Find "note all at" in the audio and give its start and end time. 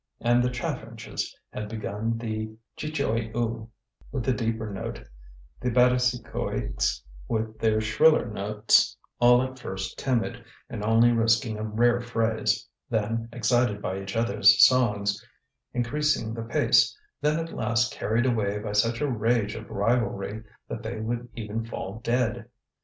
8.25-9.59